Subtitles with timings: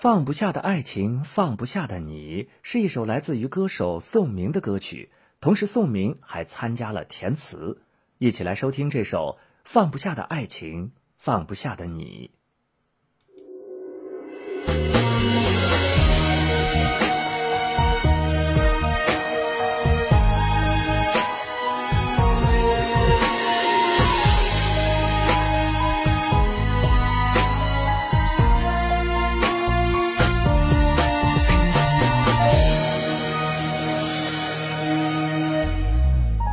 [0.00, 5.10] 放不下的爱情，放不下的你，是一首来自于歌手宋明的歌曲。
[5.40, 7.82] 同时，宋明还参加了填词。
[8.18, 12.30] 一起来收听这首《放不下的爱情，放不下的你》。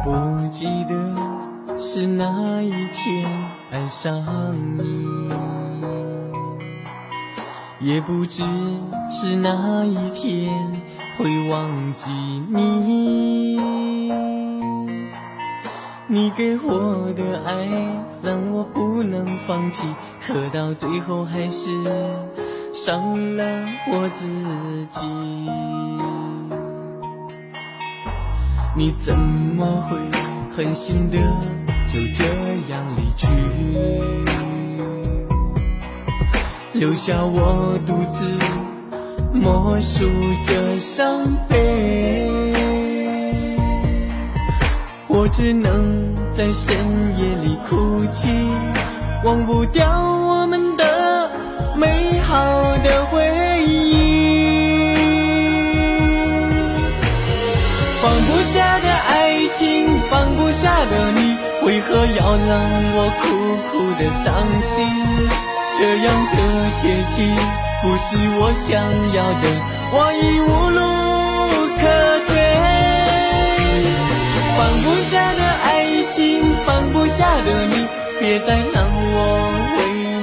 [0.05, 0.13] 不
[0.51, 3.27] 记得是哪一天
[3.71, 4.23] 爱上
[4.77, 5.07] 你，
[7.79, 8.43] 也不知
[9.09, 10.79] 是哪一天
[11.17, 13.59] 会忘记你。
[16.05, 17.67] 你给我的爱
[18.21, 19.87] 让我不能放弃，
[20.23, 21.71] 可到最后还是
[22.71, 23.43] 伤了
[23.91, 24.27] 我自
[24.91, 25.01] 己。
[28.77, 29.97] 你怎么会
[30.55, 31.17] 狠心的？
[31.87, 32.25] 就这
[32.69, 33.27] 样离去，
[36.73, 38.27] 留下我独自
[39.33, 40.05] 默数
[40.45, 42.27] 着伤悲。
[45.07, 46.75] 我只能在深
[47.17, 48.27] 夜里哭泣，
[49.23, 51.29] 忘不掉我们的
[51.77, 52.04] 美
[58.55, 61.35] 下的爱情，放不下的你。
[61.63, 62.55] 为何要让
[62.95, 63.23] 我苦
[63.69, 64.31] 苦的伤
[64.61, 64.79] 心？
[65.77, 66.37] 这样的
[66.79, 67.17] 结局
[67.81, 68.79] 不是我想
[69.11, 69.45] 要的，
[69.91, 70.79] 我已无路
[71.75, 71.83] 可
[72.29, 72.31] 退。
[74.55, 75.67] 放不下的爱
[76.07, 76.15] 情，
[76.65, 77.85] 放不下的你，
[78.21, 79.79] 别再让我为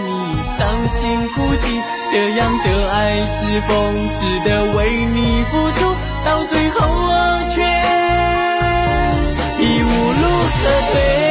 [0.08, 0.11] 你
[0.42, 0.56] 伤
[0.89, 1.69] 心哭泣。
[2.11, 2.96] 这样的爱
[3.27, 3.70] 是否
[4.14, 5.94] 值得为你付出？
[6.24, 7.61] 到最后我却
[9.62, 10.27] 已无路
[10.61, 11.23] 可退。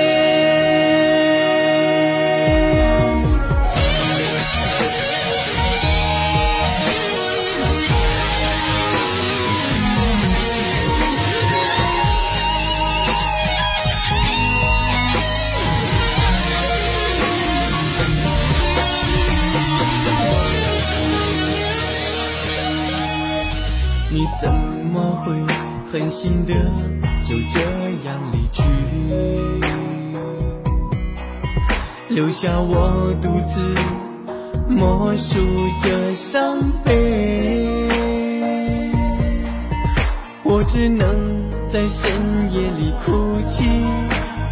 [24.10, 24.54] 你怎
[24.94, 25.34] 么会
[25.92, 26.54] 狠心的
[27.32, 27.62] 就这
[28.06, 28.62] 样离去，
[32.10, 33.74] 留下我独自
[34.68, 35.40] 默数
[35.82, 37.88] 着伤悲？
[40.44, 41.08] 我只能
[41.70, 42.12] 在深
[42.52, 43.64] 夜里哭泣，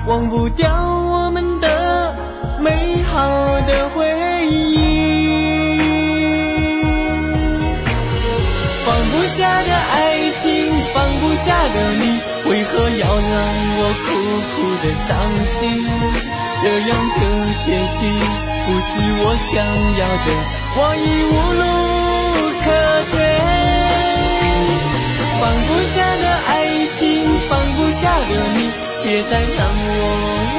[0.08, 2.16] 忘不掉我们的
[2.62, 3.99] 美好的回
[9.30, 12.20] 下的爱情，放不下的你，
[12.50, 13.34] 为何要让
[13.78, 14.08] 我苦
[14.52, 15.08] 苦的伤
[15.46, 15.86] 心？
[16.62, 17.22] 这样的
[17.64, 17.68] 结
[17.98, 18.00] 局
[18.66, 18.92] 不是
[19.22, 19.54] 我想
[19.98, 20.28] 要的，
[20.76, 21.64] 我已无路
[22.64, 22.68] 可
[23.12, 23.14] 退。
[25.40, 26.50] 放不下的爱
[26.98, 27.00] 情，
[27.48, 28.58] 放不下的你，
[29.04, 30.02] 别再让我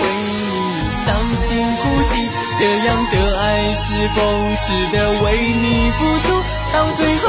[0.01, 0.03] 为
[0.39, 0.49] 你
[1.05, 2.13] 伤心哭泣。
[2.59, 4.17] 这样的爱是否
[4.63, 5.99] 值得为你付
[6.29, 6.29] 出？
[6.73, 7.27] 到最后